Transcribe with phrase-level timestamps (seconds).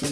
[0.00, 0.06] You're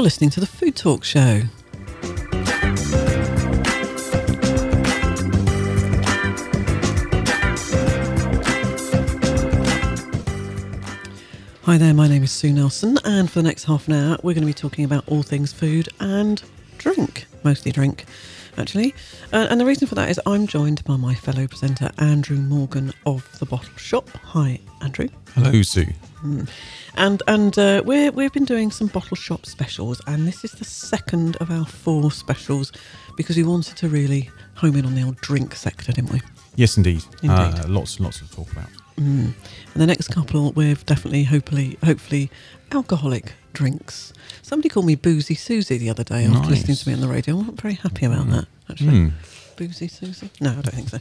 [0.00, 1.42] listening to the Food Talk Show.
[11.68, 14.32] Hi there, my name is Sue Nelson, and for the next half an hour, we're
[14.32, 16.42] going to be talking about all things food and
[16.78, 18.06] drink, mostly drink,
[18.56, 18.94] actually.
[19.34, 22.94] Uh, and the reason for that is I'm joined by my fellow presenter, Andrew Morgan
[23.04, 24.08] of The Bottle Shop.
[24.08, 25.10] Hi, Andrew.
[25.34, 25.88] Hello, Sue.
[26.96, 30.64] And and uh, we're we've been doing some bottle shop specials, and this is the
[30.64, 32.72] second of our four specials
[33.14, 36.22] because we wanted to really home in on the old drink sector, didn't we?
[36.56, 37.04] Yes, indeed.
[37.22, 37.30] Indeed.
[37.38, 38.70] Uh, lots and lots to talk about.
[38.98, 39.34] And
[39.74, 42.30] the next couple, we've definitely, hopefully, hopefully,
[42.72, 44.12] alcoholic drinks.
[44.42, 47.34] Somebody called me Boozy Susie the other day after listening to me on the radio.
[47.34, 48.92] I wasn't very happy about that, actually.
[48.92, 49.12] Mm.
[49.56, 50.30] Boozy Susie?
[50.40, 50.98] No, I don't think so.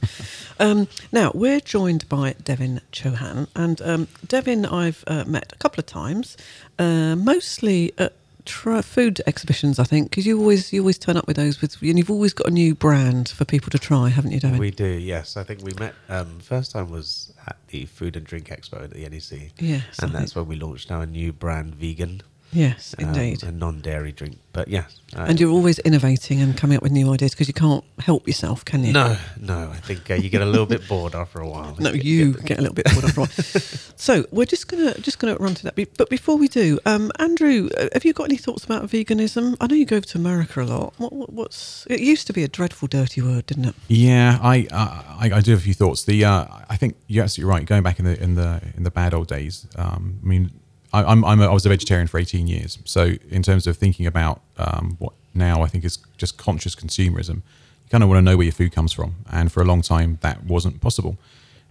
[0.59, 3.47] um, now, we're joined by Devin Chohan.
[3.55, 6.37] And um, Devin, I've uh, met a couple of times,
[6.79, 8.13] uh, mostly at
[8.47, 11.81] tra- food exhibitions, I think, because you always you always turn up with those, with,
[11.81, 14.57] and you've always got a new brand for people to try, haven't you, Devin?
[14.57, 15.37] We do, yes.
[15.37, 15.93] I think we met.
[16.09, 19.51] Um, first time was at the Food and Drink Expo at the NEC.
[19.59, 23.43] Yes, I and that's think- when we launched our new brand, Viegan, yes, um, indeed.
[23.43, 24.37] a non-dairy drink.
[24.53, 24.85] But yeah.
[25.15, 28.25] uh, and you're always innovating and coming up with new ideas because you can't help
[28.27, 28.91] yourself, can you?
[28.91, 29.69] no, no.
[29.71, 31.75] I think uh, you get a little bit bored after a while.
[31.79, 33.31] No, Get- you get- get a little bit bored after a while.
[33.99, 35.75] So we're just gonna just gonna run to that.
[35.97, 39.55] But before we do, um, Andrew, uh, have you got any thoughts about veganism?
[39.59, 40.93] I know you go over to America a lot.
[40.97, 43.75] What, what, what's it used to be a dreadful, dirty word, didn't it?
[43.87, 46.03] Yeah, I, uh, I I do have a few thoughts.
[46.03, 47.65] The uh, I think you're absolutely right.
[47.65, 49.65] Going back in the in the in the bad old days.
[49.75, 50.51] Um, I mean,
[50.93, 52.79] I, I'm, I'm a, I was a vegetarian for 18 years.
[52.85, 57.35] So in terms of thinking about um, what now I think is just conscious consumerism,
[57.35, 59.15] you kind of want to know where your food comes from.
[59.31, 61.17] And for a long time, that wasn't possible.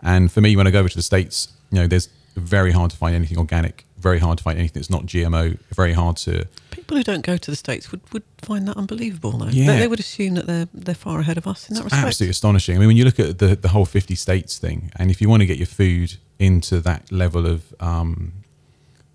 [0.02, 2.90] And for me, when I go over to the states, you know, there's very hard
[2.90, 3.84] to find anything organic.
[3.98, 5.58] Very hard to find anything that's not GMO.
[5.74, 9.32] Very hard to People who don't go to the states would, would find that unbelievable,
[9.32, 9.46] though.
[9.46, 9.66] Yeah.
[9.66, 12.04] They, they would assume that they're they're far ahead of us in that respect.
[12.06, 12.76] absolutely astonishing.
[12.76, 15.28] I mean, when you look at the the whole fifty states thing, and if you
[15.28, 18.32] want to get your food into that level of um,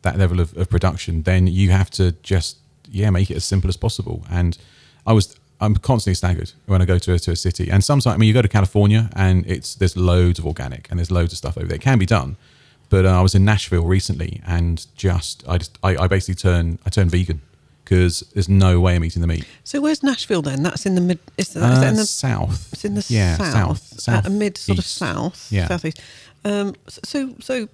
[0.01, 2.57] that level of, of production, then you have to just
[2.89, 4.25] yeah make it as simple as possible.
[4.29, 4.57] And
[5.06, 8.07] I was I'm constantly staggered when I go to a, to a city, and sometimes
[8.16, 11.31] I mean you go to California and it's there's loads of organic and there's loads
[11.34, 11.75] of stuff over there.
[11.78, 12.35] It can be done.
[12.89, 16.78] But uh, I was in Nashville recently, and just I just I, I basically turn
[16.85, 17.41] I turn vegan
[17.85, 19.45] because there's no way I'm eating the meat.
[19.63, 20.63] So where's Nashville then?
[20.63, 21.19] That's in the mid.
[21.38, 22.73] Is that, is that Uh, in the south.
[22.73, 25.68] It's in the yeah, south, south, at a mid sort of south, Yeah.
[25.68, 26.01] southeast.
[26.44, 27.69] Um, so, so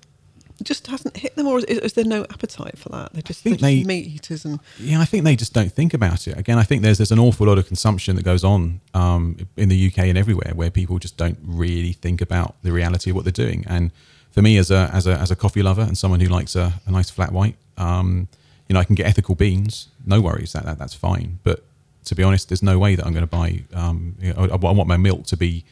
[0.63, 3.13] just hasn't hit them, or is, is there no appetite for that?
[3.13, 5.71] They're just, they're think just they- meat eaters, and Yeah, I think they just don't
[5.71, 6.37] think about it.
[6.37, 9.69] Again, I think there's there's an awful lot of consumption that goes on um, in
[9.69, 13.25] the UK and everywhere where people just don't really think about the reality of what
[13.25, 13.63] they're doing.
[13.67, 13.91] And
[14.31, 16.73] for me, as a as a as a coffee lover and someone who likes a,
[16.85, 18.27] a nice flat white, um,
[18.67, 21.39] you know, I can get ethical beans, no worries, that, that that's fine.
[21.43, 21.63] But
[22.05, 23.63] to be honest, there's no way that I'm going to buy.
[23.73, 25.63] Um, you know, I, I want my milk to be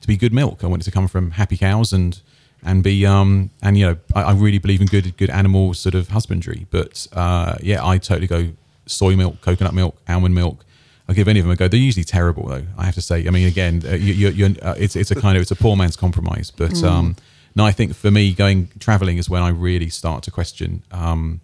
[0.00, 0.62] to be good milk.
[0.62, 2.20] I want it to come from happy cows and
[2.64, 5.94] and be um and you know I, I really believe in good good animal sort
[5.94, 6.66] of husbandry.
[6.70, 8.52] But uh, yeah, I totally go
[8.86, 10.64] soy milk, coconut milk, almond milk.
[11.08, 11.68] I'll give any of them a go.
[11.68, 12.64] They're usually terrible though.
[12.78, 13.26] I have to say.
[13.26, 15.56] I mean, again, uh, you, you, you're, uh, it's it's a kind of it's a
[15.56, 16.50] poor man's compromise.
[16.50, 17.16] But um,
[17.54, 21.40] no, I think for me, going traveling is when I really start to question um,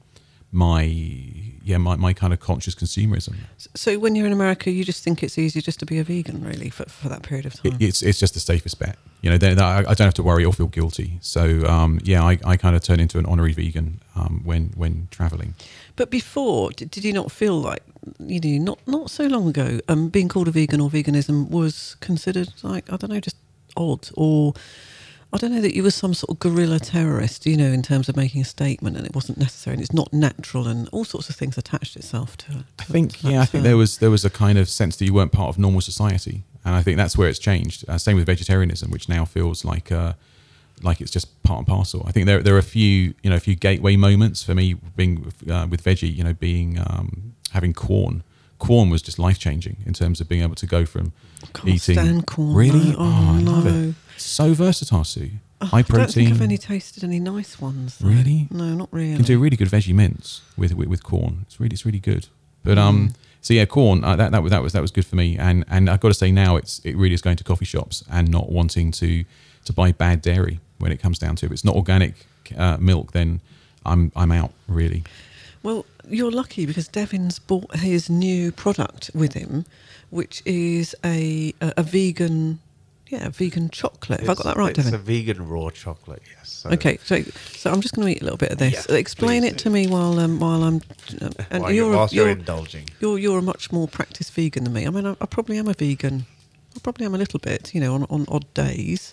[0.51, 0.85] my
[1.71, 3.35] yeah my, my kind of conscious consumerism.
[3.75, 6.45] so when you're in America, you just think it's easy just to be a vegan,
[6.45, 7.73] really, for, for that period of time.
[7.73, 8.97] it, it's it's just the safest bet.
[9.23, 11.19] You know, then I, I don't have to worry or feel guilty.
[11.21, 15.09] So um, yeah, I, I kind of turn into an honorary vegan um, when when
[15.11, 15.55] traveling.
[15.97, 17.83] but before, did, did you not feel like
[18.19, 21.97] you know, not not so long ago, um, being called a vegan or veganism was
[22.01, 23.37] considered like I don't know, just
[23.77, 24.55] odd or.
[25.33, 28.09] I don't know that you were some sort of guerrilla terrorist, you know, in terms
[28.09, 31.29] of making a statement, and it wasn't necessary, and it's not natural, and all sorts
[31.31, 32.65] of things attached itself to it.
[32.81, 35.15] I think yeah, I think there was there was a kind of sense that you
[35.15, 37.85] weren't part of normal society, and I think that's where it's changed.
[37.89, 40.15] Uh, same with vegetarianism, which now feels like uh,
[40.83, 42.03] like it's just part and parcel.
[42.07, 44.75] I think there there are a few you know a few gateway moments for me
[44.97, 48.25] being uh, with veggie, you know, being um, having Quorn.
[48.59, 51.13] Quorn was just life changing in terms of being able to go from
[51.55, 51.95] Can't eating.
[51.95, 52.91] stand Quorn, Really?
[52.91, 52.97] no.
[52.99, 53.89] Oh, Oh, I love no.
[53.91, 53.95] it.
[54.23, 55.31] So versatile, Sue.
[55.63, 56.33] Oh, High I don't think protein.
[56.33, 57.99] I've any tasted any nice ones.
[57.99, 58.09] though.
[58.09, 58.49] Really?
[58.51, 59.11] No, not really.
[59.11, 61.41] You can do really good veggie mince with with, with Quorn.
[61.43, 62.27] It's really it's really good.
[62.65, 62.83] But Mm.
[62.83, 65.37] um, so yeah, Quorn uh, that that was that was that was good for me.
[65.39, 68.05] And and I've got to say now it's it really is going to coffee shops
[68.11, 69.25] and not wanting to
[69.67, 71.49] to buy bad dairy when it comes down to it.
[71.49, 72.27] If it's not organic,
[72.57, 73.41] uh, milk, then
[73.85, 75.05] I'm I'm out really.
[75.63, 79.67] Well, you're lucky because Devin's bought his new product with him,
[80.09, 82.61] which is a a, a vegan,
[83.11, 84.21] yeah, vegan chocolate.
[84.21, 84.95] Have I got that right, It's Devin?
[84.95, 86.49] a vegan raw chocolate, yes.
[86.49, 88.87] So Okay, so so I'm just going to eat a little bit of this.
[88.89, 90.81] Yeah, Explain please it to me while um, while I'm.
[91.21, 92.89] Uh, and while you're, you're, you're, you're, indulging.
[93.01, 94.87] you're you're a much more practiced vegan than me.
[94.87, 96.27] I mean, I, I probably am a vegan.
[96.77, 99.13] I probably am a little bit, you know, on, on odd days.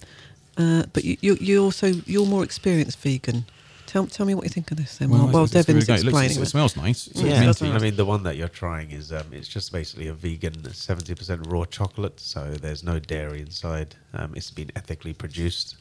[0.57, 3.45] Uh, but you, you you also you're more experienced vegan.
[3.87, 5.09] Tell tell me what you think of this then.
[5.09, 6.01] While, while it's- it's Devin's really great.
[6.01, 6.37] It, looks- explaining.
[6.37, 6.49] it it.
[6.49, 7.07] smells nice.
[7.07, 7.71] It's Yeah, minty.
[7.71, 11.51] I mean, the one that you're trying is um, it's just basically a vegan 70%
[11.51, 13.95] raw chocolate, so there's no dairy inside.
[14.13, 15.77] Um, it's been ethically produced.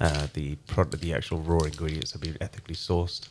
[0.00, 3.28] Uh, the product, the actual raw ingredients have been ethically sourced.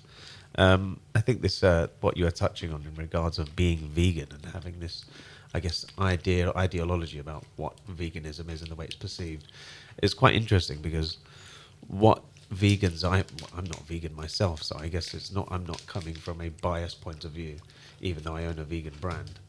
[0.56, 4.28] Um, I think this, uh, what you are touching on in regards of being vegan
[4.32, 5.06] and having this,
[5.56, 9.52] I guess, idea ideology about what veganism is and the way it's perceived,
[10.04, 11.18] is quite interesting because
[11.88, 12.22] what
[12.54, 13.24] vegans I
[13.58, 17.02] I'm not vegan myself, so I guess it's not I'm not coming from a biased
[17.02, 17.58] point of view,
[18.02, 19.40] even though I own a vegan brand.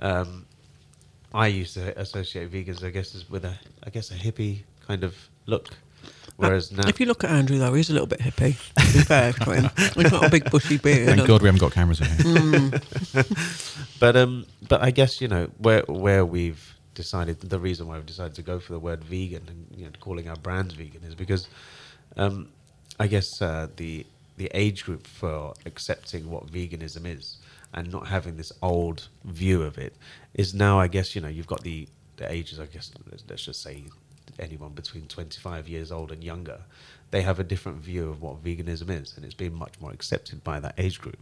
[0.00, 0.46] Um,
[1.34, 3.54] I used to associate vegans, I guess, with a
[3.84, 5.16] I guess a hippie kind of
[5.46, 5.70] look,
[6.36, 8.56] whereas now If you look at Andrew though, he's a little bit hippie.
[8.74, 11.16] To be fair to him, he's got a big bushy beard.
[11.16, 12.80] Thank God we haven't got cameras in here.
[13.98, 18.06] But um, but I guess you know where where we've decided the reason why we've
[18.06, 21.14] decided to go for the word vegan and you know calling our brands vegan is
[21.14, 21.48] because
[22.16, 22.48] um,
[22.98, 24.06] I guess uh, the
[24.36, 27.38] the age group for accepting what veganism is
[27.72, 29.94] and not having this old view of it
[30.34, 33.44] is now I guess you know you've got the the ages I guess let's, let's
[33.44, 33.84] just say
[34.38, 36.60] anyone between 25 years old and younger
[37.10, 40.42] they have a different view of what veganism is and it's been much more accepted
[40.42, 41.18] by that age group.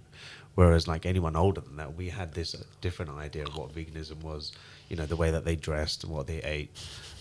[0.55, 4.23] Whereas like anyone older than that we had this uh, different idea of what veganism
[4.23, 4.53] was
[4.89, 6.71] you know the way that they dressed and what they ate.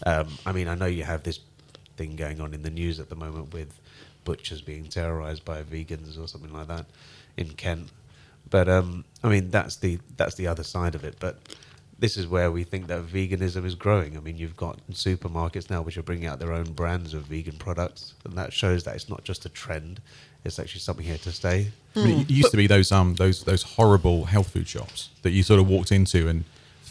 [0.05, 1.39] Um, i mean i know you have this
[1.97, 3.79] thing going on in the news at the moment with
[4.23, 6.85] butchers being terrorized by vegans or something like that
[7.37, 7.89] in kent
[8.49, 11.37] but um, i mean that's the that's the other side of it but
[12.03, 14.17] this is where we think that veganism is growing.
[14.17, 17.55] I mean, you've got supermarkets now which are bringing out their own brands of vegan
[17.55, 20.01] products, and that shows that it's not just a trend;
[20.43, 21.71] it's actually something here to stay.
[21.95, 25.43] Mean, it used to be those um those those horrible health food shops that you
[25.43, 26.43] sort of walked into and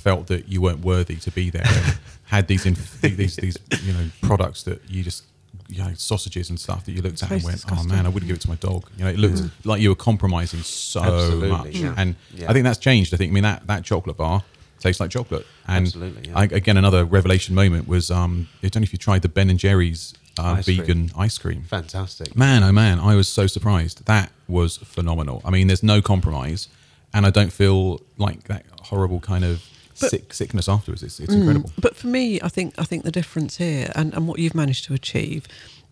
[0.03, 1.67] felt that you weren't worthy to be there.
[1.67, 5.25] And had these inf- these these you know products that you just
[5.69, 7.91] you know sausages and stuff that you looked at and went, disgusting.
[7.91, 8.89] oh man, I wouldn't give it to my dog.
[8.97, 11.67] You know, it looked like you were compromising so Absolutely, much.
[11.85, 11.95] yeah.
[11.97, 12.51] And Yeah.
[12.51, 13.15] I think that's changed.
[13.15, 14.43] I think I mean that that chocolate bar
[14.81, 15.47] tastes like chocolate.
[15.69, 16.39] And Absolutely, yeah.
[16.39, 19.49] I, again, another revelation moment was um I don't know if you tried the Ben
[19.51, 20.79] and Jerry's uh, Ice cream.
[20.79, 21.63] vegan ice cream.
[21.65, 22.35] Fantastic.
[22.35, 24.07] Man, oh man, I was so surprised.
[24.07, 25.43] That was phenomenal.
[25.45, 26.69] I mean, there's no compromise,
[27.15, 29.69] and I don't feel like that horrible kind of But-
[30.11, 31.03] sick sickness afterwards.
[31.03, 31.71] It's, it's incredible.
[31.79, 34.85] But for me, I think I think the difference here and, and what you've managed
[34.87, 35.47] to achieve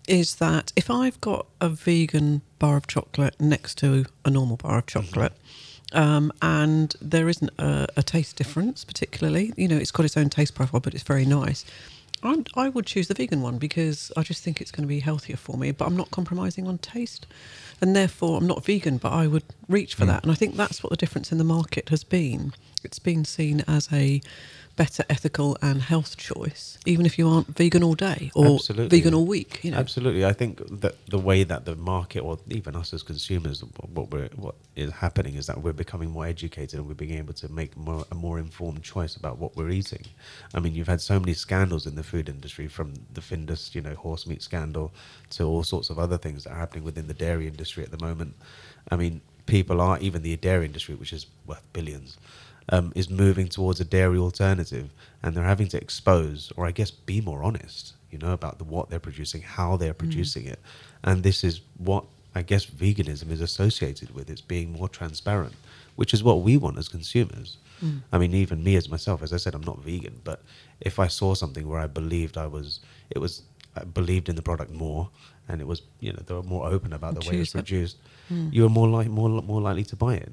[0.08, 4.78] is that if I've got a vegan bar of chocolate next to a normal bar
[4.78, 5.32] of chocolate,
[5.92, 10.30] um, and there isn't a, a taste difference particularly, you know, it's got its own
[10.30, 11.64] taste profile, but it's very nice.
[12.22, 15.00] I'm, I would choose the vegan one because I just think it's going to be
[15.00, 17.26] healthier for me, but I'm not compromising on taste.
[17.80, 20.22] And therefore, I'm not vegan, but I would reach for that.
[20.22, 22.52] And I think that's what the difference in the market has been.
[22.82, 24.20] It's been seen as a
[24.76, 28.98] better ethical and health choice, even if you aren't vegan all day or Absolutely.
[28.98, 29.60] vegan all week.
[29.62, 33.02] You know, Absolutely, I think that the way that the market, or even us as
[33.02, 33.62] consumers,
[33.92, 37.34] what we're what is happening is that we're becoming more educated and we're being able
[37.34, 40.04] to make more a more informed choice about what we're eating.
[40.54, 43.82] I mean, you've had so many scandals in the food industry, from the Findus, you
[43.82, 44.94] know, horse meat scandal,
[45.30, 48.02] to all sorts of other things that are happening within the dairy industry at the
[48.02, 48.34] moment.
[48.90, 52.16] I mean, people are even the dairy industry, which is worth billions.
[52.68, 54.90] Um, is moving towards a dairy alternative,
[55.22, 58.64] and they're having to expose, or I guess, be more honest, you know, about the,
[58.64, 59.98] what they're producing, how they're mm.
[59.98, 60.60] producing it,
[61.02, 64.30] and this is what I guess veganism is associated with.
[64.30, 65.54] It's being more transparent,
[65.96, 67.56] which is what we want as consumers.
[67.82, 68.02] Mm.
[68.12, 70.42] I mean, even me as myself, as I said, I'm not vegan, but
[70.80, 73.42] if I saw something where I believed I was, it was,
[73.74, 75.08] I believed in the product more,
[75.48, 77.66] and it was, you know, they were more open about the way it's Choose it.
[77.66, 77.96] produced,
[78.30, 78.52] mm.
[78.52, 80.32] you were more like more more likely to buy it.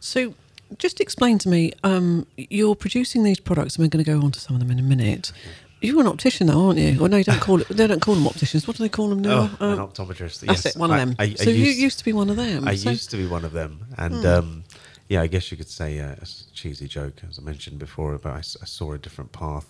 [0.00, 0.34] So,
[0.78, 1.72] just explain to me.
[1.82, 4.70] Um, you're producing these products, and we're going to go on to some of them
[4.70, 5.32] in a minute.
[5.80, 6.98] You're an optician, though, aren't you?
[6.98, 7.68] Well, no, you don't call it.
[7.68, 8.66] They don't call them opticians.
[8.66, 9.50] What do they call them now?
[9.60, 10.40] Oh, an Uh, optometrist.
[10.40, 10.66] that's yes.
[10.66, 10.76] it.
[10.76, 11.14] One of them.
[11.18, 12.66] I- I so you used- used to be one of them.
[12.66, 14.64] I So- used to be one of them, and um,
[15.08, 18.32] yeah, I guess you could say uh, a cheesy joke, as I mentioned before, but
[18.32, 19.66] I, saw a different path,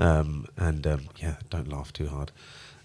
[0.00, 2.32] um, and um, yeah, don't laugh too hard.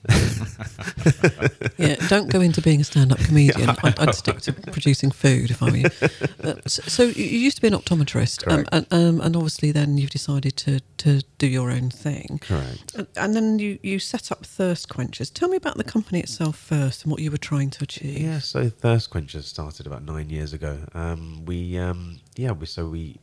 [1.78, 3.70] yeah, don't go into being a stand-up comedian.
[3.84, 5.90] I'd, I'd stick to producing food if I were you.
[6.42, 10.00] Uh, so, so you used to be an optometrist, um, and, um, and obviously then
[10.00, 12.40] you've decided to, to do your own thing.
[12.42, 12.96] Correct.
[12.96, 15.30] And, and then you, you set up Thirst Quenchers.
[15.32, 18.22] Tell me about the company itself first and what you were trying to achieve.
[18.22, 20.80] Yeah, so Thirst Quenchers started about nine years ago.
[20.96, 23.20] Um, we, um, yeah, we, so we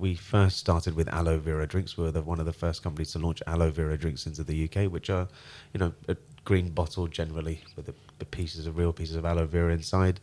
[0.00, 1.96] we first started with aloe vera drinks.
[1.96, 4.64] We were the, one of the first companies to launch aloe vera drinks into the
[4.64, 5.28] UK, which are,
[5.74, 9.46] you know, a green bottle generally with the, the pieces of real pieces of aloe
[9.46, 10.18] vera inside.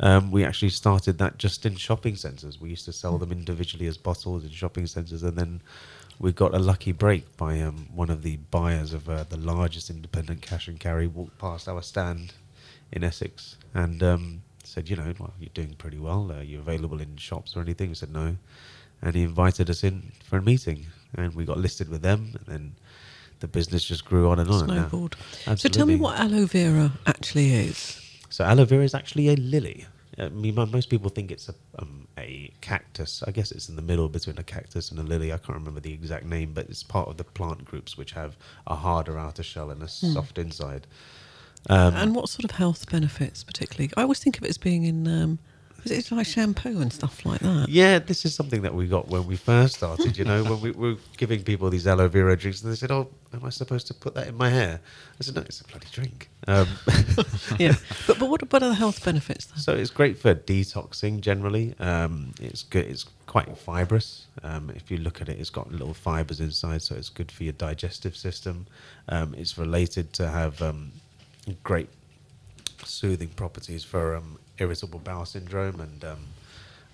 [0.00, 2.60] Um, we actually started that just in shopping centres.
[2.60, 5.62] We used to sell them individually as bottles in shopping centres, and then
[6.20, 9.90] we got a lucky break by um, one of the buyers of uh, the largest
[9.90, 12.34] independent cash and carry walked past our stand
[12.92, 16.30] in Essex and um, said, you know, well, you're doing pretty well.
[16.30, 17.88] Are you available in shops or anything?
[17.88, 18.36] We said no,
[19.02, 22.46] and he invited us in for a meeting, and we got listed with them, and
[22.46, 22.74] then
[23.40, 24.62] the business just grew on and on.
[24.62, 25.16] and Snowballed.
[25.56, 28.00] So tell me what aloe vera actually is.
[28.30, 29.86] So aloe vera is actually a lily.
[30.18, 33.22] I mean, most people think it's a um, a cactus.
[33.26, 35.32] I guess it's in the middle between a cactus and a lily.
[35.32, 38.36] I can't remember the exact name, but it's part of the plant groups which have
[38.66, 40.86] a harder outer shell and a soft inside.
[41.70, 43.90] Um, and what sort of health benefits, particularly?
[43.96, 45.38] I always think of it as being in, um,
[45.90, 47.66] is it like shampoo and stuff like that?
[47.68, 50.16] yeah, this is something that we got when we first started.
[50.16, 53.08] You know, when we were giving people these aloe vera drinks, and they said, "Oh,
[53.32, 54.80] am I supposed to put that in my hair?"
[55.18, 56.68] I said, "No, it's a bloody drink." Um,
[57.58, 57.74] yeah.
[58.06, 59.58] But, but what, what are the health benefits then?
[59.58, 61.74] So it's great for detoxing generally.
[61.78, 62.86] Um, it's good.
[62.86, 64.26] It's quite fibrous.
[64.42, 67.44] Um, if you look at it, it's got little fibers inside, so it's good for
[67.44, 68.66] your digestive system.
[69.08, 70.92] Um, it's related to have um,
[71.62, 71.88] great
[72.84, 76.18] soothing properties for um, irritable bowel syndrome and um,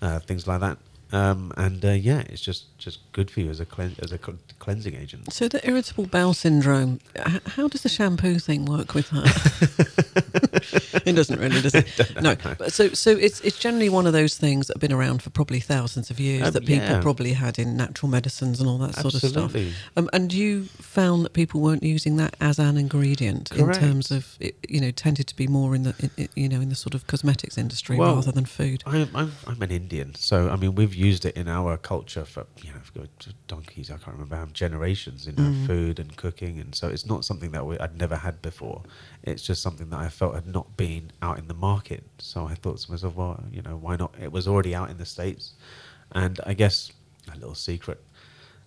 [0.01, 0.77] uh, things like that.
[1.11, 4.17] Um, and uh, yeah, it's just, just good for you as a clean, as a
[4.17, 5.31] cleansing agent.
[5.31, 11.01] So the irritable bowel syndrome, h- how does the shampoo thing work with that?
[11.05, 11.85] it doesn't really, does it?
[12.21, 12.35] No.
[12.57, 15.29] But so so it's it's generally one of those things that have been around for
[15.29, 17.01] probably thousands of years Um, that people yeah.
[17.01, 19.55] probably had in natural medicines and all that sort of stuff.
[19.97, 23.81] Um, and you found that people weren't using that as an ingredient Correct.
[23.81, 26.61] in terms of it, you know tended to be more in the in, you know
[26.61, 28.83] in the sort of cosmetics industry Well, rather than food.
[28.85, 32.45] I'm, I'm, I'm an Indian, so I mean we've used it in our culture for
[32.63, 33.07] you know for
[33.47, 33.89] donkeys.
[33.91, 37.51] I can't remember how generations in our food and cooking, and so it's not something
[37.51, 38.81] that we, I'd never had before.
[39.23, 42.03] It's just something that I felt had not been out in the market.
[42.19, 44.13] So I thought to myself, well, you know, why not?
[44.21, 45.53] It was already out in the states,
[46.11, 46.91] and I guess
[47.31, 48.01] a little secret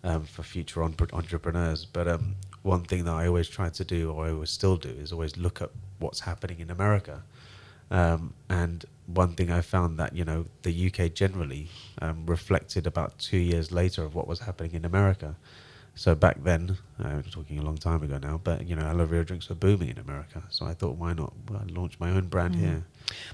[0.05, 1.85] um, for future entre- entrepreneurs.
[1.85, 4.91] But um, one thing that I always try to do, or I always still do,
[4.91, 7.23] is always look at what's happening in America.
[7.91, 11.69] Um, and one thing I found that you know the UK generally
[12.01, 15.37] um, reflected about two years later of what was happening in America.
[15.95, 19.07] So back then, uh, we're talking a long time ago now, but you know aloe
[19.07, 20.43] vera drinks were booming in America.
[20.51, 22.85] So I thought, why not well, launch my own brand here?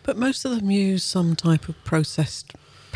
[0.02, 2.54] But most of them use some type of processed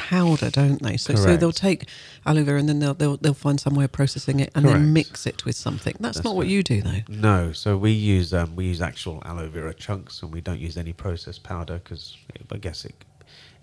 [0.09, 0.97] powder, don't they?
[0.97, 1.87] So, so they'll take
[2.25, 4.93] aloe vera and then they'll, they'll they'll find some way of processing it and then
[4.95, 5.95] mix it with something.
[6.00, 6.50] That's, That's not what right.
[6.50, 7.03] you do, though.
[7.09, 10.79] No, so we use um, we use actual aloe vera chunks, and we don't use
[10.79, 12.17] any processed powder because
[12.50, 12.95] I guess it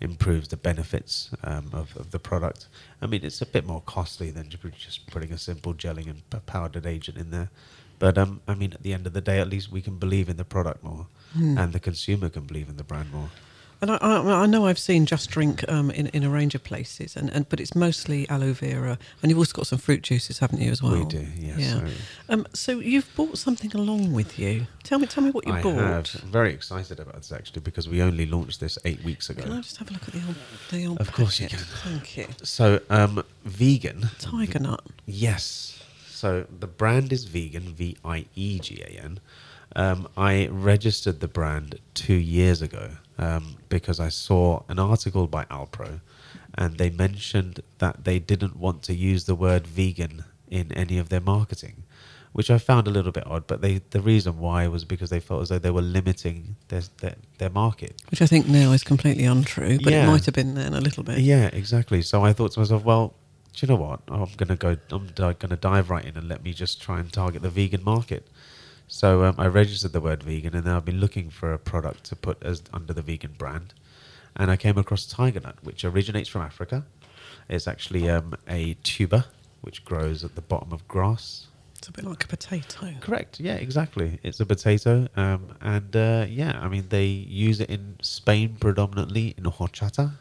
[0.01, 2.67] improves the benefits um, of, of the product.
[3.01, 6.85] I mean, it's a bit more costly than just putting a simple gelling and powdered
[6.85, 7.49] agent in there.
[7.97, 10.29] But um, I mean, at the end of the day, at least we can believe
[10.29, 13.31] in the product more, and the consumer can believe in the brand more.
[13.85, 16.63] And I, I, I know I've seen Just Drink um, in, in a range of
[16.63, 20.39] places, and, and but it's mostly aloe vera, and you've also got some fruit juices,
[20.39, 20.97] haven't you, as well?
[20.97, 21.59] We do, yes.
[21.59, 21.79] Yeah.
[21.79, 21.93] So
[22.29, 24.65] Um, so you've brought something along with you.
[24.81, 25.75] Tell me, tell me what you I bought.
[25.75, 26.21] have.
[26.23, 29.43] I'm very excited about this actually because we only launched this eight weeks ago.
[29.43, 30.35] Can I just have a look at the old,
[30.71, 31.59] the old Of course you can.
[31.59, 32.25] Thank you.
[32.41, 34.09] So, um, Viegan.
[34.17, 34.81] Tiger nut.
[35.05, 35.79] Yes.
[36.09, 39.19] So the brand is Viegan, V I E G A N.
[39.75, 45.45] Um, I registered the brand two years ago um, because I saw an article by
[45.45, 45.99] Alpro
[46.57, 51.09] and they mentioned that they didn't want to use the word vegan in any of
[51.09, 51.83] their marketing,
[52.31, 53.47] which I found a little bit odd.
[53.47, 56.83] But they, the reason why was because they felt as though they were limiting their,
[56.99, 58.01] their, their market.
[58.09, 61.03] Which I think now is completely untrue, but it might have been then a little
[61.03, 61.19] bit.
[61.19, 62.01] Yeah, exactly.
[62.01, 63.13] So I thought to myself, well,
[63.53, 64.01] do you know what?
[64.09, 64.77] I'm gonna go.
[64.91, 68.27] I'm gonna dive right in and let me just try and target the vegan market.
[68.87, 72.03] So um, I registered the word Viegan, and then I've been looking for a product
[72.05, 73.73] to put as under the Viegan brand,
[74.35, 76.85] and I came across tiger nut, which originates from Africa.
[77.49, 79.25] It's actually um, a tuber
[79.61, 81.47] which grows at the bottom of grass.
[81.77, 82.93] It's a bit like a potato.
[83.01, 83.39] Correct.
[83.39, 84.19] Yeah, exactly.
[84.23, 89.33] It's a potato, um, and uh, yeah, I mean they use it in Spain predominantly
[89.37, 90.11] in horchata,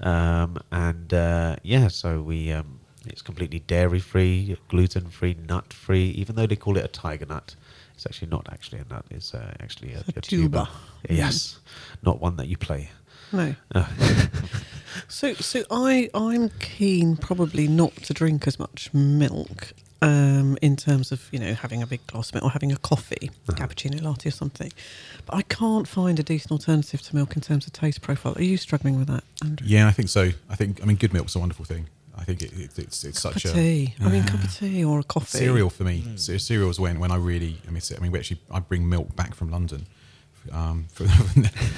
[0.00, 6.10] um, and uh, yeah, so we um, it's completely dairy free, gluten free, nut free.
[6.10, 7.54] Even though they call it a tiger nut,
[8.00, 9.04] It's actually not actually a nut.
[9.10, 10.66] It's uh, actually a, a a tuber.
[11.06, 11.58] Yes,
[12.02, 12.88] not one that you play.
[13.30, 13.54] No.
[13.74, 13.86] Uh,
[15.08, 19.72] So, so I I'm keen probably not to drink as much milk.
[20.02, 22.76] Um, in terms of you know having a big glass of milk or having a
[22.78, 23.58] coffee, Uh-huh.
[23.58, 24.72] cappuccino latte or something,
[25.26, 28.32] but I can't find a decent alternative to milk in terms of taste profile.
[28.36, 29.66] Are you struggling with that, Andrew?
[29.68, 30.30] Yeah, I think so.
[30.48, 31.86] I think I mean good milk's a wonderful thing.
[32.20, 33.94] I think it, it, it's it's Cup such of a tea.
[34.00, 35.38] I mean, cup of tea or a coffee.
[35.38, 36.02] cereal for me.
[36.02, 36.18] Mm.
[36.18, 37.94] Ce- Cereal is when when I really I it.
[37.96, 39.86] I mean we actually I bring milk back from London.
[40.52, 41.06] Um, from,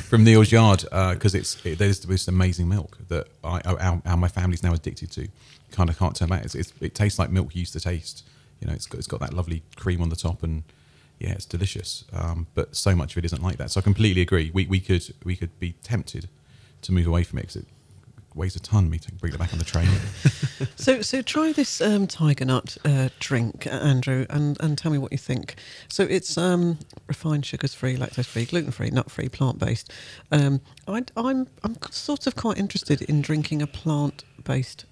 [0.08, 4.28] from Neal's Yard because it's it, there's this amazing milk that I, our, our, my
[4.28, 5.28] family's now addicted to.
[5.72, 6.44] Kind of can't turn back.
[6.44, 8.24] It's, it's, it tastes like milk used to taste.
[8.60, 10.62] You know, it's got it's got that lovely cream on the top and
[11.18, 12.04] yeah, it's delicious.
[12.12, 13.70] Um, but so much of it isn't like that.
[13.70, 14.50] So I completely agree.
[14.52, 16.28] We we could we could be tempted
[16.82, 17.66] to move away from it because it
[18.34, 18.88] weighs a ton.
[18.90, 19.88] Me to bring it back on the train.
[20.76, 24.98] So, so try this um, tiger nut uh, drink, uh, Andrew, and, and tell me
[24.98, 25.56] what you think.
[25.88, 29.92] So it's um, refined sugars free, lactose free, gluten free, nut free, plant based.
[30.30, 34.84] Um, I, I'm I'm sort of quite interested in drinking a plant based,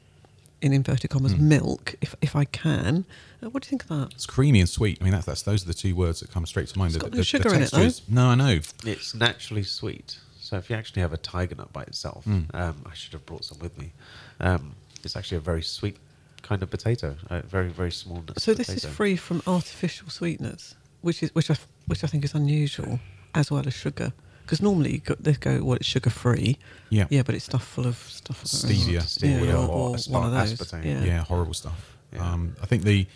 [0.60, 1.48] in inverted commas, Hmm.
[1.48, 3.04] milk if if I can.
[3.42, 4.08] Uh, what do you think of that?
[4.14, 4.98] It's creamy and sweet.
[5.00, 6.94] I mean, that's, that's those are the two words that come straight to mind.
[6.94, 7.78] It's The- got the- no the sugar in it, though.
[7.80, 8.58] is- No, I know.
[8.84, 10.18] it's naturally sweet.
[10.50, 12.52] So if you actually have a tiger nut by itself, Mm.
[12.54, 13.92] um, I should have brought some with me.
[14.40, 15.96] Um, it's actually a very sweet
[16.42, 18.22] kind of potato, a very very small.
[18.26, 22.24] nut So this is free from artificial sweeteners, which is which I which I think
[22.24, 22.98] is unusual,
[23.32, 24.12] as well as sugar.
[24.42, 26.58] Because normally you go, they go, well, it's sugar free.
[26.88, 27.06] Yeah.
[27.10, 28.42] Yeah, but it's stuff full of stuff.
[28.42, 28.46] I.
[28.46, 29.02] Stevia.
[29.02, 30.52] Stevia Yeah, or or, or aspa- one of those.
[30.54, 30.84] aspartame.
[30.84, 31.04] Yeah.
[31.04, 31.96] Yeah, horrible stuff.
[32.12, 32.32] Yeah.
[32.32, 33.06] Um, I think the,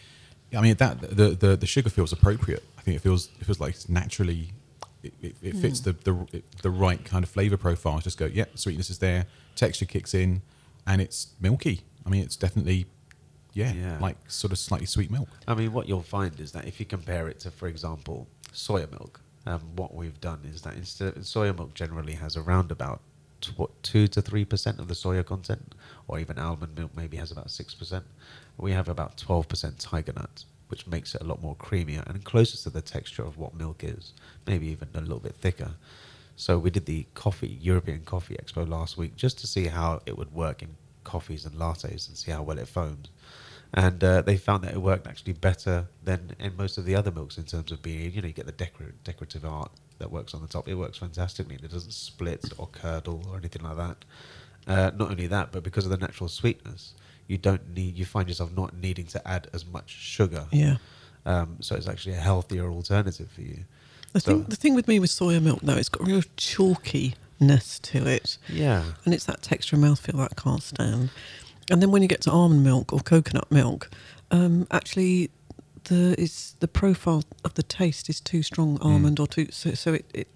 [0.57, 2.63] I mean that the, the the sugar feels appropriate.
[2.79, 4.53] I think it feels it feels like it's naturally,
[5.05, 5.85] it, it, it fits Mm.
[5.85, 5.93] the
[6.33, 7.99] the the right kind of flavor profile.
[8.01, 10.43] Just go, yeah, sweetness is there, texture kicks in,
[10.87, 11.83] and it's milky.
[12.07, 12.87] I mean, it's definitely,
[13.53, 13.99] yeah, Yeah.
[14.01, 15.29] like sort of slightly sweet milk.
[15.49, 18.91] I mean, what you'll find is that if you compare it to, for example, soya
[18.91, 23.01] milk, um, what we've done is that instead soya milk generally has around about
[23.41, 25.75] tw- what, two to three percent of the soya content,
[26.09, 28.05] or even almond milk maybe has about six percent.
[28.59, 32.25] We have about twelve percent tiger nut, which makes it a lot more creamier and
[32.25, 34.13] closer to the texture of what milk is,
[34.47, 35.73] maybe even a little bit thicker.
[36.37, 40.19] So we did the coffee European Coffee Expo last week just to see how it
[40.19, 43.09] would work in coffees and lattes and see how well it foams.
[43.73, 47.11] And uh, they found that it worked actually better than in most of the other
[47.11, 50.33] milks in terms of being, you know, you get the decor- decorative art that works
[50.35, 50.69] on the top.
[50.69, 51.57] It works fantastically.
[51.57, 54.05] It doesn't split or curdle or anything like that.
[54.67, 56.95] Uh, not only that, but because of the natural sweetness,
[57.27, 57.97] you don't need.
[57.97, 60.47] You find yourself not needing to add as much sugar.
[60.53, 60.77] Yeah.
[61.27, 63.65] Um, so it's actually a healthier alternative for you.
[64.13, 66.23] The So- thing, the thing with me with soya milk, though, it's got a real
[66.37, 68.85] chalkiness to it, Yeah.
[69.05, 71.11] and it's that texture and mouthfeel that I can't stand.
[71.71, 73.91] And then when you get to almond milk or coconut milk,
[74.31, 75.31] um, actually,
[75.85, 79.95] the it's the profile of the taste is too strong almond or too so, so
[79.95, 80.29] it, it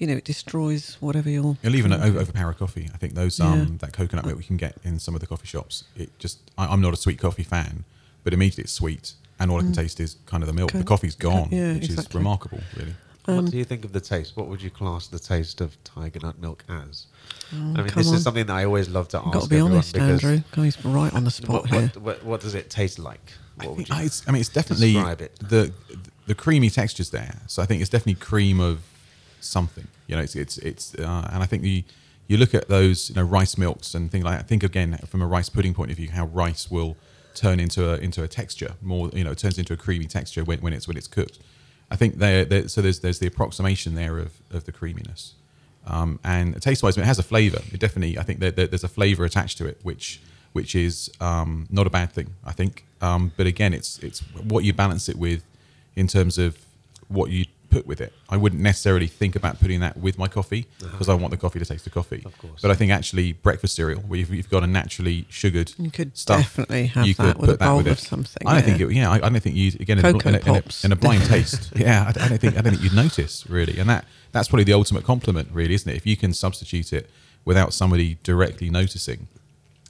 [0.00, 1.56] you know it destroys whatever you're.
[1.62, 2.10] It'll even drinking.
[2.10, 2.90] over, overpower coffee.
[2.92, 3.52] I think those Yeah.
[3.52, 5.84] um that coconut milk we can get in some of the coffee shops.
[5.96, 7.84] It just I, I'm not a sweet coffee fan,
[8.24, 10.72] but immediately it's sweet, and all I can taste is kind of the milk.
[10.72, 12.94] Co- the coffee's gone, yeah, which is remarkable, really.
[13.26, 14.34] Um, what do you think of the taste?
[14.36, 17.06] What would you class the taste of tiger nut milk as?
[17.52, 18.14] I mean, Oh, this on.
[18.14, 20.24] is something that I always love to You've ask got to be everyone honest, because
[20.24, 20.42] Andrew.
[20.64, 21.80] He's right on the spot what, here.
[21.82, 23.20] what, what, what does it taste like?
[23.58, 25.38] I, would think, you- I, I mean, it's definitely it?
[25.40, 25.72] the
[26.26, 27.36] the creamy texture's there.
[27.46, 28.80] So I think it's definitely cream of
[29.40, 29.86] something.
[30.06, 31.84] You know, it's it's it's, uh, and I think you
[32.28, 34.48] you look at those you know rice milks and things like that.
[34.48, 36.96] Think again from a rice pudding point of view, how rice will
[37.34, 39.10] turn into a into a texture more.
[39.12, 41.38] You know, it turns into a creamy texture when, when it's when it's cooked.
[41.90, 45.34] I think there, so there's there's the approximation there of of the creaminess.
[45.86, 47.62] Um, and taste wise, it has a flavour.
[47.72, 50.20] It definitely, I think that that there's a flavour attached to it, which
[50.52, 52.34] which is um, not a bad thing.
[52.44, 55.42] I think, um, but again, it's it's what you balance it with
[55.96, 56.58] in terms of
[57.08, 58.12] what you put with it.
[58.28, 60.90] I wouldn't necessarily think about putting that with my coffee uh-huh.
[60.92, 62.22] because I want the coffee to taste the coffee.
[62.24, 62.60] Of course.
[62.60, 66.16] But I think actually breakfast cereal, where you've, you've got a naturally sugared You could
[66.16, 68.00] stuff, definitely have you that could with a put that bowl with of it.
[68.00, 68.92] something, I don't think it.
[68.92, 70.84] Yeah, I, I don't think you again in a, Cocoa in, a, in, a, Pops.
[70.84, 71.72] in a blind taste.
[71.76, 74.64] Yeah, I, I don't think I don't think you'd notice really, and that that's probably
[74.64, 75.96] the ultimate compliment, really, isn't it?
[75.96, 77.08] If you can substitute it
[77.44, 79.28] without somebody directly noticing,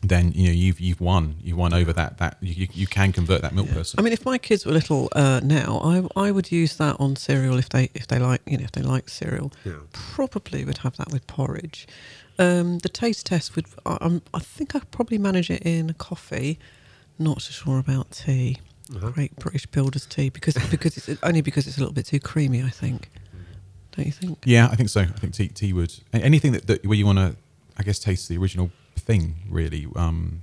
[0.02, 1.36] then you know you've you've won.
[1.42, 4.00] You've won over that that you, you- you can convert that milk person.
[4.00, 7.16] I mean, if my kids were little uh, now, I I would use that on
[7.16, 9.52] cereal if they if they like you know if they like cereal.
[9.64, 9.74] Yeah.
[9.92, 11.86] Probably would have that with porridge.
[12.38, 15.92] Um, the taste test would I, I'm, I think I could probably manage it in
[15.94, 16.58] coffee.
[17.18, 18.56] Not so sure about tea.
[18.96, 19.10] Uh-huh.
[19.10, 22.62] Great British Builders tea because because it's only because it's a little bit too creamy.
[22.62, 23.10] I think.
[23.92, 24.38] Don't you think?
[24.46, 25.00] Yeah, I think so.
[25.02, 27.36] I think tea, tea would anything that, that where you want to,
[27.76, 29.36] I guess, taste the original thing.
[29.48, 30.42] Really, um,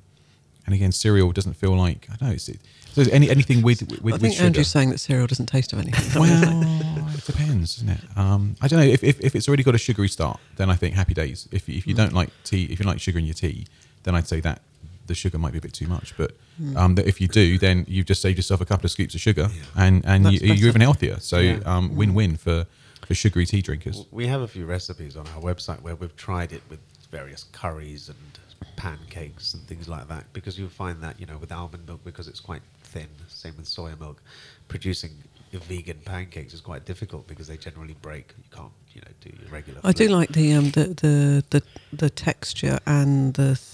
[0.66, 2.34] and again, cereal doesn't feel like I don't know.
[2.36, 2.60] It's, it,
[2.94, 4.46] so any anything with with, I with think sugar.
[4.46, 6.04] Andrew's saying that cereal doesn't taste of anything.
[6.06, 6.58] Is that what you're saying?
[6.96, 8.04] Well, it depends, doesn't it?
[8.18, 8.86] Um, I don't know.
[8.86, 11.48] If, if, if it's already got a sugary start, then I think happy days.
[11.52, 11.98] If, if you Mm.
[11.98, 13.68] don't like tea, if you like sugar in your tea,
[14.04, 14.62] then I'd say that
[15.06, 16.18] the sugar might be a bit too much.
[16.18, 16.32] But
[16.62, 16.76] Mm.
[16.76, 19.22] um, that if you do, then you've just saved yourself a couple of scoops of
[19.22, 21.20] sugar, and and you, you're even healthier.
[21.20, 21.60] So Yeah.
[21.66, 22.66] um, win-win for
[23.06, 24.06] for sugary tea drinkers.
[24.12, 26.80] We have a few recipes on our website where we've tried it with
[27.12, 28.40] various curries and
[28.76, 32.28] pancakes and things like that because you'll find that you know with almond milk because
[32.28, 34.22] it's quite thin same with soya milk
[34.68, 35.12] producing
[35.54, 39.50] vegan pancakes is quite difficult because they generally break you can't you know do your
[39.52, 43.74] regular I do like the um the the the, the texture and the th-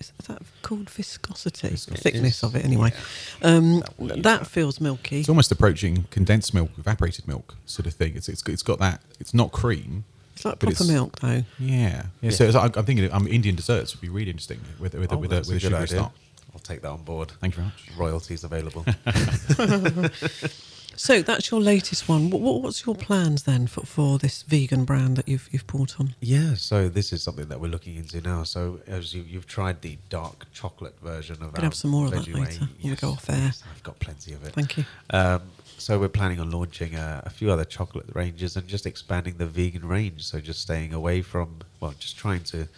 [0.00, 2.02] is that called viscosity, Viscosity.
[2.02, 2.92] thickness It of it anyway.
[3.40, 3.48] yeah.
[3.48, 4.46] Um, That that that.
[4.48, 5.20] feels milky.
[5.20, 8.16] It's almost approaching condensed milk, evaporated milk sort of thing.
[8.16, 9.00] It's it's, it's got that.
[9.20, 10.04] It's not cream.
[10.34, 11.44] It's like but proper it's- milk though.
[11.58, 12.30] Yeah, yeah.
[12.30, 15.32] So it's- I'm thinking um, Indian desserts would be really interesting with with, Oh, with,
[15.32, 15.96] a, that's with a good sugary idea.
[15.98, 16.12] start.
[16.54, 17.96] I'll take that on board Thank you very much.
[17.98, 18.84] royalties available
[20.94, 22.28] So that's your latest one.
[22.28, 25.98] What, what, what's your plans then for, for this vegan brand that you've you've brought
[25.98, 26.14] on?
[26.20, 28.42] Yeah, so this is something that we're looking into now.
[28.44, 32.04] So as you, you've tried the dark chocolate version of Could our have some more
[32.04, 33.36] of that later when we go off air.
[33.38, 34.52] yes, I've got plenty of it.
[34.52, 34.84] Thank you.
[35.08, 35.40] Um,
[35.82, 39.46] so we're planning on launching a, a few other chocolate ranges and just expanding the
[39.46, 40.22] vegan range.
[40.22, 42.68] So just staying away from well, just trying to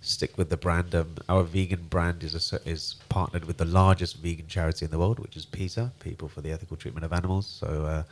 [0.00, 0.94] stick with the brand.
[0.94, 4.98] Um, our vegan brand is a, is partnered with the largest vegan charity in the
[4.98, 7.46] world, which is PETA, People for the Ethical Treatment of Animals.
[7.46, 8.02] So uh,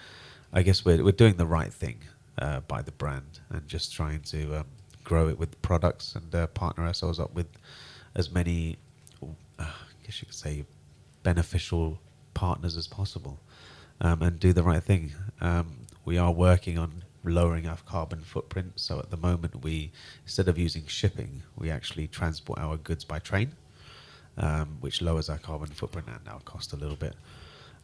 [0.52, 2.00] I guess we're we're doing the right thing
[2.38, 4.66] uh, by the brand and just trying to um,
[5.02, 7.46] grow it with products and uh, partner ourselves up with
[8.14, 8.76] as many,
[9.22, 9.26] uh,
[9.60, 10.66] I guess you could say,
[11.22, 11.98] beneficial
[12.34, 13.38] partners as possible
[14.02, 15.12] um, and do the right thing.
[15.40, 18.72] Um, we are working on lowering our carbon footprint.
[18.76, 19.92] So at the moment, we
[20.24, 23.52] instead of using shipping, we actually transport our goods by train,
[24.36, 27.14] um, which lowers our carbon footprint and our cost a little bit.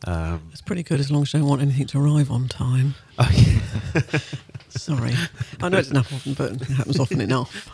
[0.05, 2.95] Um, It's pretty good as long as you don't want anything to arrive on time.
[3.19, 4.01] oh, yeah.
[4.69, 5.13] Sorry,
[5.61, 7.71] I know it doesn't happen often, but it happens often enough.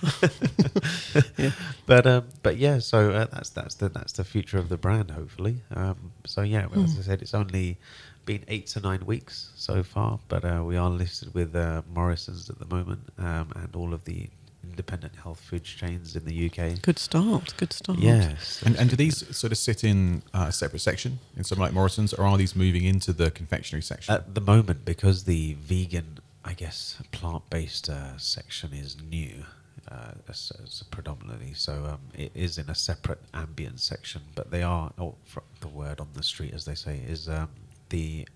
[1.38, 1.50] yeah.
[1.86, 5.10] but um, but yeah, so uh, that's that's the that's the future of the brand,
[5.10, 5.56] hopefully.
[5.74, 7.78] Um, so yeah, well, as I said, it's only
[8.24, 12.48] been eight to nine weeks so far, but uh, we are listed with uh, Morrison's
[12.50, 14.28] at the moment um, and all of the
[14.62, 16.80] independent health food chains in the UK.
[16.82, 17.54] Good start.
[17.56, 17.98] Good start.
[17.98, 21.62] Yes, And, and do these sort of sit in uh, a separate section in something
[21.62, 24.14] like Morrison's, or are these moving into the confectionery section?
[24.14, 29.44] At the moment, because the vegan, I guess, plant-based uh, section is new,
[29.88, 34.22] uh, as, as predominantly, so um, it is in a separate ambient section.
[34.34, 35.14] But they are, oh,
[35.60, 37.50] the word on the street, as they say, is um,
[37.90, 38.26] the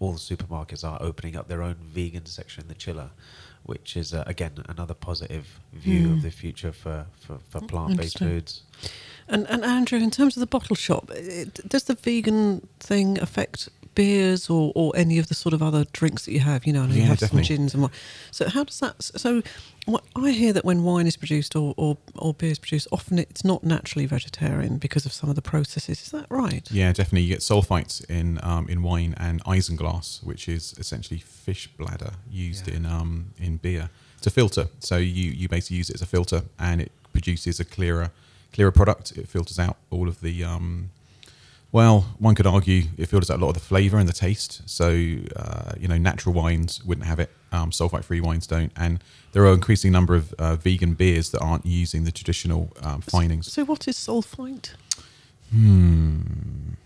[0.00, 3.10] all the supermarkets are opening up their own vegan section in the chiller,
[3.64, 6.12] which is uh, again another positive view Hmm.
[6.14, 8.62] of the future for for, for plant-based foods.
[9.28, 13.68] And and Andrew, in terms of the bottle shop, it, does the vegan thing affect
[13.94, 16.64] beers or, or any of the sort of other drinks that you have?
[16.66, 17.44] You know, I know you have definitely.
[17.44, 17.92] some gins and what.
[18.30, 19.02] So how does that?
[19.02, 19.42] So
[19.86, 23.18] what, I hear that when wine is produced or, or or beer is produced, often
[23.18, 26.00] it's not naturally vegetarian because of some of the processes.
[26.00, 26.66] Is that right?
[26.70, 27.22] yeah, definitely.
[27.22, 32.66] You get sulfites in um, in wine and isinglass, which is essentially fish bladder used
[32.66, 32.76] Yeah.
[32.76, 33.90] in um, in beer
[34.22, 34.68] to filter.
[34.78, 38.10] So you you basically use it as a filter, and it produces a clearer
[38.52, 39.12] clearer product.
[39.12, 40.90] It filters out all of the um,
[41.70, 44.62] well, one could argue it filters out a lot of the flavour and the taste.
[44.66, 44.88] So,
[45.36, 47.30] uh, you know, natural wines wouldn't have it.
[47.52, 48.72] Um, sulfite-free wines don't.
[48.74, 52.72] And there are an increasing number of uh, vegan beers that aren't using the traditional
[52.82, 53.52] um, finings.
[53.52, 54.70] So what is sulfite?
[55.50, 56.20] Hmm.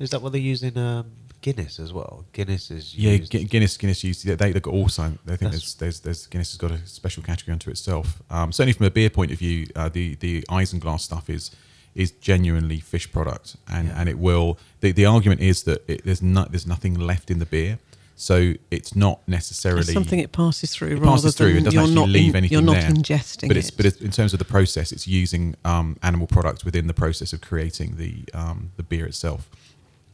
[0.01, 1.13] Is that what they use in um,
[1.43, 2.25] Guinness as well?
[2.33, 4.25] Guinness is Yeah, Gu- Guinness, Guinness used.
[4.27, 5.03] They, they've got also.
[5.03, 8.23] I think there's, there's, there's Guinness has got a special category unto itself.
[8.31, 11.51] Um, certainly from a beer point of view, uh, the the isinglass stuff is
[11.95, 14.01] is genuinely fish product, and, Yeah.
[14.01, 14.59] and it will.
[14.81, 17.79] The, the argument is that it, there's not there's nothing left in the beer,
[18.17, 21.49] so it's not necessarily It's something it passes through it rather passes through.
[21.55, 22.91] than It doesn't actually not leave in- anything You're not there.
[22.91, 23.77] ingesting but it's it.
[23.77, 27.33] but it's, in terms of the process, it's using um, animal product within the process
[27.35, 29.51] of creating the um, the beer itself,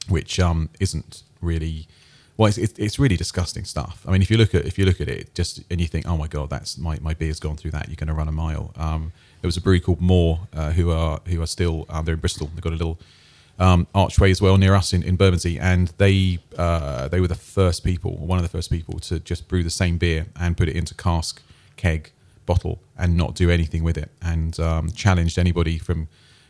[0.09, 1.87] which um, isn't really
[2.37, 2.49] well.
[2.49, 4.05] It's, it's, it's really disgusting stuff.
[4.07, 6.07] I mean, if you look at if you look at it, just and you think,
[6.07, 7.89] oh my god, that's my, my beer's gone through that.
[7.89, 8.73] You're going to run a mile.
[8.77, 12.15] Um, there was a brewery called Moor uh, who are who are still um, they're
[12.15, 12.51] in Bristol.
[12.55, 12.99] They've got a little
[13.59, 17.35] um, archway as well near us in, in Bermondsey, and they uh, they were the
[17.35, 20.69] first people, one of the first people, to just brew the same beer and put
[20.69, 21.43] it into cask,
[21.77, 22.11] keg,
[22.47, 26.09] bottle, and not do anything with it, and um, challenged anybody from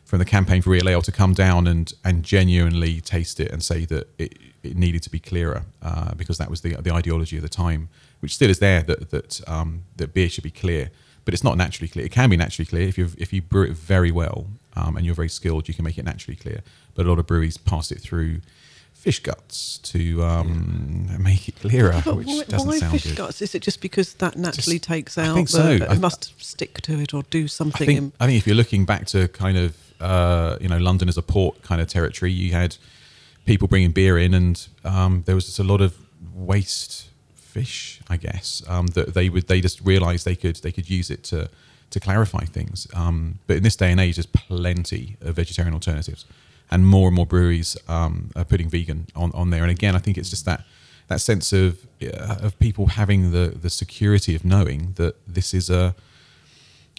[0.08, 3.60] from the campaign for real ale to come down and and genuinely taste it and
[3.62, 4.32] say that it,
[4.68, 7.82] it needed to be clearer uh, because that was the the ideology of the time,
[8.22, 10.90] which still is there that that um, that beer should be clear,
[11.24, 12.04] but it's not naturally clear.
[12.06, 14.40] It can be naturally clear if you if you brew it very well.
[14.80, 16.60] um, and you're very skilled, you can make it naturally clear.
[16.94, 18.32] But a lot of breweries pass it through
[18.92, 23.16] fish guts to um, make it clearer, But which why, doesn't why sound fish good.
[23.16, 23.42] guts?
[23.42, 25.30] Is it just because that naturally takes out?
[25.32, 25.70] I think the, so.
[25.84, 27.82] It I- must stick to it or do something.
[27.82, 30.78] I think, in, I think if you're looking back to kind of uh, you know
[30.78, 32.76] London as a port kind of territory, you had
[33.44, 35.96] people bringing beer in, and um, there was just a lot of
[36.34, 40.88] waste fish, I guess, um, that they would they just realised they could they could
[40.88, 41.48] use it to
[41.90, 42.86] to clarify things.
[42.94, 46.24] Um, but in this day and age, there's plenty of vegetarian alternatives,
[46.70, 49.62] and more and more breweries um, are putting vegan on, on there.
[49.62, 50.64] And again, I think it's just that
[51.08, 55.70] that sense of uh, of people having the the security of knowing that this is
[55.70, 55.94] a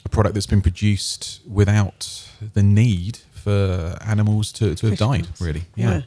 [0.05, 5.63] a product that's been produced without the need for animals to, to have died, really.
[5.75, 6.01] Yeah.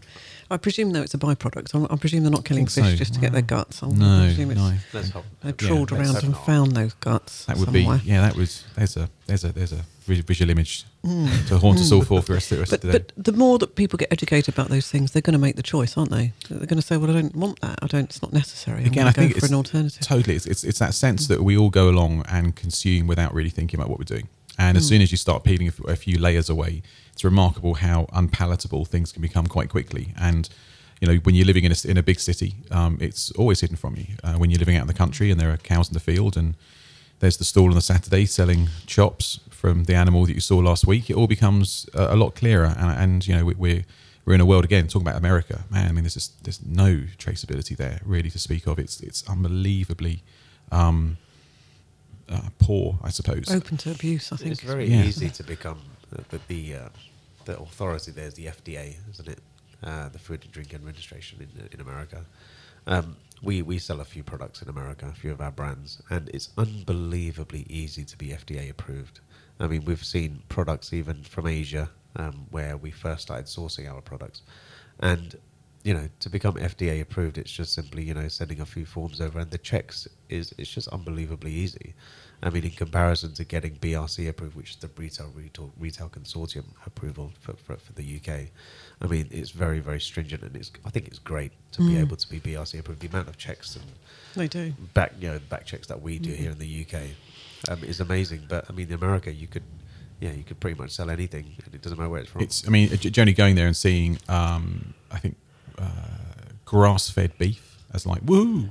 [0.51, 1.75] I presume though it's a byproduct.
[1.75, 2.97] I, I presume they're not killing think fish so.
[2.97, 3.83] just to get their guts.
[3.83, 4.73] I No, presume it's, no.
[4.93, 5.25] Let's hope.
[5.43, 6.47] They trawled let's around and not.
[6.47, 7.47] found those guts.
[7.47, 7.99] That would somewhere.
[7.99, 11.79] be, yeah, that was, there's a, there's a, there's a vi- visual image to haunt
[11.79, 12.77] us all for the rest of the, rest Hmm.
[12.77, 13.05] But, of the day.
[13.17, 15.63] but the more that people get educated about those things, they're going to make the
[15.63, 16.33] choice, aren't they?
[16.49, 17.79] They're going to say, "Well, I don't want that.
[17.83, 18.05] I don't.
[18.05, 18.85] It's not necessary.
[18.85, 21.43] Again, I, I think for it's an alternative." Totally, it's, it's it's that sense that
[21.43, 24.29] we all go along and consume without really thinking about what we're doing.
[24.59, 24.89] And as Mm.
[24.91, 29.23] soon as you start peeling a few layers away, it's remarkable how unpalatable things can
[29.23, 30.13] become quite quickly.
[30.21, 30.49] And
[31.01, 33.77] you know, when you're living in a, in a big city, um, it's always hidden
[33.77, 34.07] from you.
[34.23, 36.37] Uh, when you're living out in the country and there are cows in the field
[36.37, 36.55] and
[37.23, 40.89] there's the stall on the Saturday selling chops from the animal that you saw last
[40.89, 42.75] week, it all becomes a, a lot clearer.
[42.77, 43.85] And, and you know, we, we're
[44.25, 45.65] we're in a world again talking about America.
[45.71, 48.79] Man, I mean, there's just, there's no traceability there really to speak of.
[48.81, 50.25] It's it's unbelievably
[50.73, 51.17] um,
[52.29, 53.49] uh, poor, I suppose.
[53.55, 54.51] Open to abuse, I think.
[54.53, 55.05] It's very Yeah.
[55.05, 55.79] easy to become
[56.11, 56.89] the the, the, uh,
[57.45, 58.11] the authority.
[58.11, 59.39] There's the FDA, isn't it?
[59.85, 62.25] Uh, the Food and Drink Administration in in America.
[62.89, 66.31] Um, we we sell a few products in America, a few of our brands, and
[66.33, 69.21] it's unbelievably easy to be FDA approved.
[69.59, 74.01] I mean, we've seen products even from Asia um, where we first started sourcing our
[74.01, 74.43] products,
[75.01, 75.37] and
[75.83, 79.21] you know, to become FDA approved, it's just simply you know sending a few forms
[79.21, 81.95] over, and the checks is it's just unbelievably easy.
[82.45, 86.65] I mean, in comparison to getting BRC approved, which is the retail retail, retail consortium
[86.87, 88.49] approval for, for, for the UK,
[89.01, 92.01] I mean, it's very very stringent, and it's I think it's great to be Mm.
[92.01, 93.01] able to be BRC approved.
[93.01, 93.85] The amount of checks and
[94.35, 94.73] They do.
[94.95, 96.37] back you know back checks that we do Mhm.
[96.37, 96.95] here in the UK
[97.71, 98.43] um, is amazing.
[98.49, 99.63] But I mean, in America, you could
[100.21, 102.43] yeah you could pretty much sell anything, and it doesn't matter where it's from.
[102.43, 105.37] It's, I mean, j- generally going there and seeing, um, I think,
[105.79, 105.85] uh,
[106.65, 108.69] grass-fed beef as like, woo,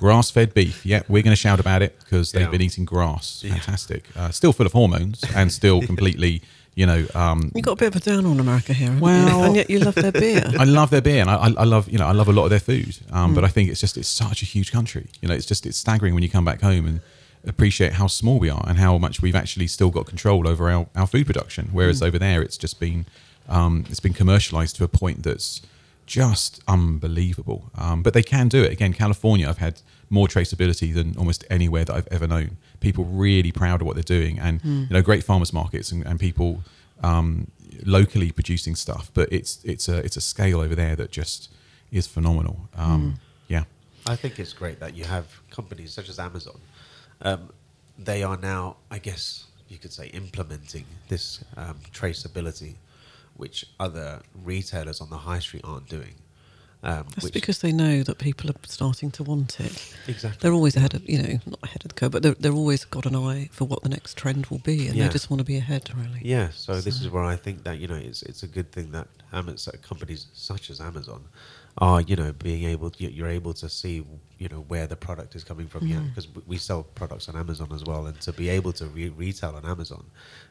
[0.00, 0.84] grass-fed beef.
[0.84, 2.50] Yeah, we're going to shout about it because they've Yeah.
[2.50, 3.42] been eating grass.
[3.44, 3.52] Yeah.
[3.54, 4.04] Fantastic.
[4.16, 6.42] Uh, still full of hormones and still completely,
[6.74, 7.06] you know.
[7.14, 9.44] Um, You got a bit of a down on America here, haven't Well- you?
[9.46, 10.42] and yet you love their beer.
[10.58, 12.44] I love their beer and I, I I love, you know, I love a lot
[12.44, 12.96] of their food.
[13.12, 15.06] Um, But I think it's just, it's such a huge country.
[15.20, 17.00] You know, it's just, it's staggering when you come back home and
[17.46, 20.86] appreciate how small we are and how much we've actually still got control over our,
[20.96, 21.68] our food production.
[21.72, 23.06] Whereas over there, it's just been,
[23.48, 25.62] um, it's been commercialized to a point that's
[26.10, 27.70] just unbelievable.
[27.78, 28.72] Um, but they can do it.
[28.72, 32.56] Again, California, I've had more traceability than almost anywhere that I've ever known.
[32.80, 36.18] People really proud of what they're doing, and you know, great farmers markets and, and
[36.18, 36.62] people
[37.04, 37.46] um,
[37.86, 39.10] locally producing stuff.
[39.14, 41.48] But it's it's a it's a scale over there that just
[41.92, 42.56] is phenomenal.
[42.74, 43.64] Um, Yeah,
[44.12, 46.58] I think it's great that you have companies such as Amazon.
[47.22, 47.50] Um,
[47.98, 52.74] they are now, I guess you could say, implementing this um, traceability,
[53.40, 56.14] which other retailers on the high street aren't doing.
[56.82, 59.94] Um, That's which- because they know that people are starting to want it.
[60.06, 62.54] exactly They're always ahead of, you know, not ahead of the curve, but they're, they're
[62.62, 65.06] always got an eye for what the next trend will be, and Yeah.
[65.06, 66.20] they just want to be ahead, really.
[66.24, 68.92] Yeah, so, this is where I think that you know it's it's a good thing
[68.92, 71.24] that Amazon, companies such as Amazon
[71.78, 74.04] are you know being able you- you're able to see
[74.38, 75.86] you know where the product is coming from.
[75.86, 76.08] Yeah, Mhm.
[76.08, 79.54] because we sell products on Amazon as well, and to be able to re- retail
[79.54, 80.04] on Amazon,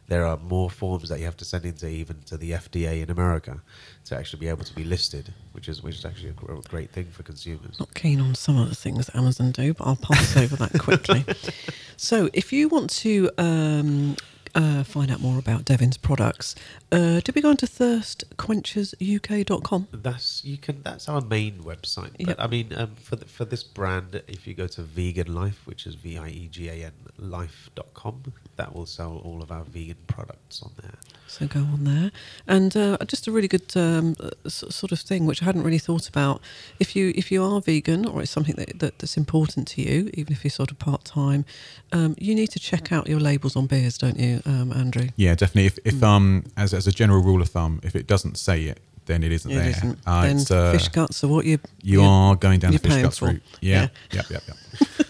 [0.08, 3.10] there are more forms that you have to send into even to the FDA in
[3.10, 3.62] America
[4.06, 7.08] to actually be able to be listed, which is which is actually a great thing
[7.12, 7.80] for consumers.
[7.80, 10.80] Not keen on some of the things that Amazon do, but I'll pass over that
[10.80, 11.26] quickly.
[12.02, 14.16] So, if you want to um,
[14.56, 16.56] uh, find out more about Devin's products,
[16.92, 19.88] uh, did we go onto thirstquenchersuk.com?
[19.92, 20.82] That's you can.
[20.84, 22.12] That's our main website.
[22.18, 22.36] But Yep.
[22.40, 25.86] I mean, um, for the, for this brand, if you go to Viegan Life, which
[25.86, 29.98] is V I E G A N Life.com, that will sell all of our vegan
[30.08, 30.96] products on there.
[31.30, 32.12] So go on there,
[32.48, 34.16] and uh, just a really good um,
[34.48, 36.42] sort of thing which I hadn't really thought about.
[36.80, 40.10] If you if you are vegan or it's something that, that that's important to you,
[40.16, 41.46] even if you're sort of part time,
[41.92, 45.10] um, you need to check out your labels on beers, don't you, um, Andrew?
[45.18, 45.68] yeah, definitely.
[45.68, 48.80] If, if um as as a general rule of thumb, if it doesn't say it,
[49.06, 49.70] then it isn't It there.
[49.70, 50.00] isn't.
[50.08, 53.02] Uh, then it's, uh, fish guts are what you you are going down the fish
[53.04, 53.26] guts for.
[53.28, 53.42] route.
[53.62, 54.24] Yeah, Yeah.
[54.24, 55.08] yep, yep, yep.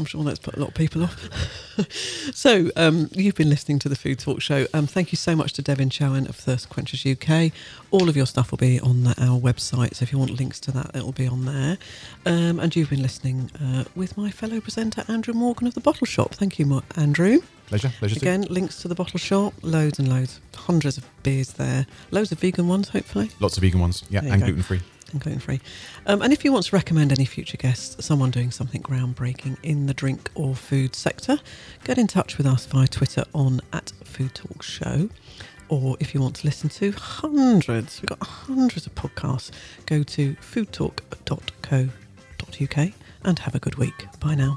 [0.00, 1.28] I'm sure that's put a lot of people off.
[2.34, 4.66] so, um, you've been listening to the Food Talk Show.
[4.72, 7.52] Um, thank you so much to Devin Chohan of Thirst Quenchers UK.
[7.90, 10.58] All of your stuff will be on the, our website, so if you want links
[10.60, 11.76] to that, it'll be on there.
[12.24, 16.06] Um, and you've been listening uh, with my fellow presenter, Andrew Morgan of The Bottle
[16.06, 16.34] Shop.
[16.34, 17.40] Thank you, Andrew.
[17.66, 17.92] Pleasure.
[17.98, 18.18] Pleasure.
[18.18, 18.24] too.
[18.24, 22.40] Again, links to The Bottle Shop, loads and loads, hundreds of beers there, loads of
[22.40, 24.02] vegan ones, hopefully Lots of vegan ones.
[24.08, 24.80] Yeah, and gluten free.
[25.12, 25.60] And gluten free.
[26.06, 29.86] Um, and if you want to recommend any future guests, someone doing something groundbreaking in
[29.86, 31.38] the drink or food sector,
[31.84, 35.08] get in touch with us via Twitter on at Food Talk Show.
[35.68, 39.50] Or if you want to listen to hundreds, we've got hundreds of podcasts,
[39.86, 41.90] go to foodtalk.co.uk
[43.22, 44.06] and have a good week.
[44.18, 44.56] Bye now.